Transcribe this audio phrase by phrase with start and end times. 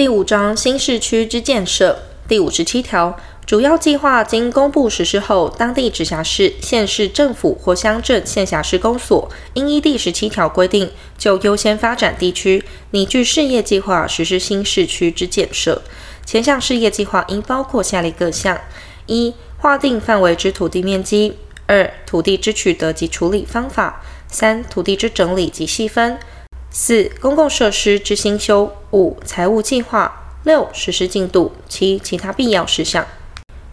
[0.00, 3.14] 第五章新市区之建设第五十七条，
[3.44, 15.82] 主要计划经公布实施后，当地直辖市、县市政府或乡镇县辖市公所应依第十七条规定，就优先发展地区拟具事业计划实施新市区之建设。
[16.24, 18.58] 前项事业计划应包括下列各项：
[19.04, 21.34] 一、划定范围之土地面积；
[21.66, 26.18] 二、土地之取得及处理方法；三、土地之整理及细分。
[26.72, 30.08] 四、公共设施之新修；五、财务计划；
[30.44, 33.04] 六、实施进度；七、其他必要事项。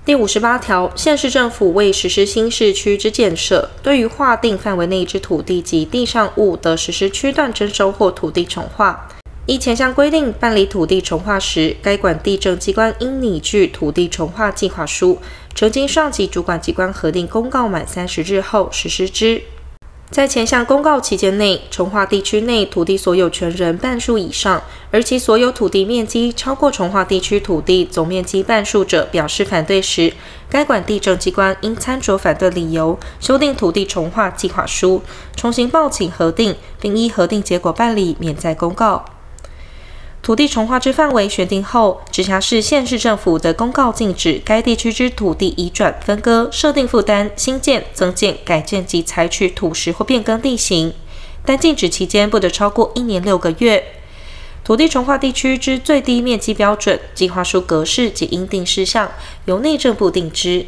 [0.03, 9.07] 第五十八条，县市政府为实施新市区之建设，对于划定范围内之土地及地上物得实施区段征收或土地重划。
[9.45, 15.19] 依前项规定办理土地重划时，该管地政机关应拟具土地重划计划书，
[15.53, 19.43] 呈经上级主管机关核定公告满三十日后实施之。
[20.09, 30.13] 在前项公告期间内，重化地区内土地所有权人半数以上，而其所有土地面积超过重化地区土地总面积半数者，表示反对时，
[30.49, 35.03] 该管地政机关应参酌反对理由，修订土地重划计划书，
[35.35, 39.05] 重新报请核定，并依核定结果办理，免再公告。
[40.27, 50.93] 土地重划之范围选定后，直辖市、县市政府的公告禁止该地区之土地移转、分割、设定负担、新建、增建、改建及采取土石或变更地形，
[51.45, 53.81] 但禁止期间不得超过一年六个月。
[54.65, 59.09] 土地重划地区之最低面积标准、计划书格式及应定事项，
[59.45, 60.65] 由内政部定之。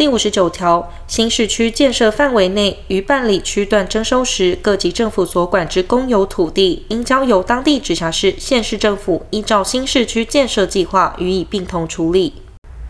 [0.00, 12.32] 第五十九条，新市区建设范围内，于办理区段征收时，各级政府所管之公有土地，应交由当地直辖市、县市政府依照新市区建设计划予以并同处理。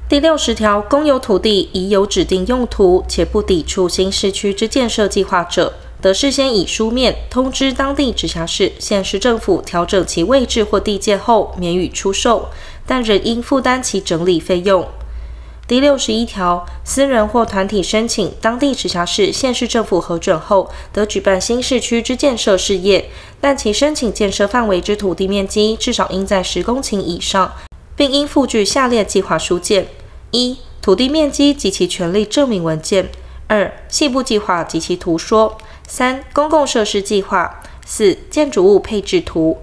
[0.08, 12.48] 第六十条，公有土地已有指定用途，且不抵触新市区之建设计划者，得事先以书面通知当地直辖市、县市政府调整其位置或地界后，免予出售，
[12.86, 14.86] 但仍应负担其整理费用。
[15.71, 23.09] 第六十一条，私人或团体申请当地直辖市、县市政府核准后，得举办新市区之建设事业，
[23.41, 27.53] 但其申请建设范围之土地面积至少应在十公顷以上，
[27.94, 29.87] 并应附具下列计划书件：
[30.33, 33.05] 一、土地面积及其权利证明文件；
[33.47, 35.56] 二、细部计划及其图说；
[35.87, 37.49] 三、公共设施计划；
[37.87, 39.59] 四、建筑物配置图；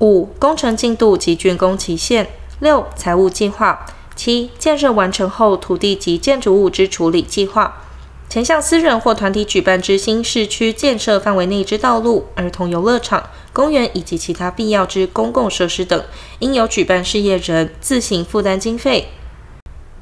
[0.00, 2.26] 五、工程进度及竣工期限；
[2.60, 3.86] 六、财务计划。
[4.18, 7.84] 七、建设完成后土地及建筑物之处理计划。
[8.28, 16.04] 前项私人或团体举办之新市区建设范围内之道路、儿童游乐场、公园以及其他必要之公共设施等，
[16.40, 19.08] 应由举办事业人自行负担经费。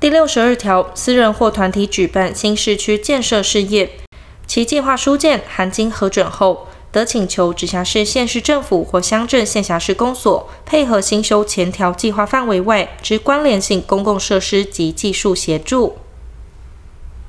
[0.01, 3.91] 第六十二条，私人或团体举办新市区建设事业，
[4.47, 15.99] 其计划书件含经核准后，则请求直辖市、县市政府或乡镇县辖市公所配合新修前条计划范围外之关联性公共设施及技术协助。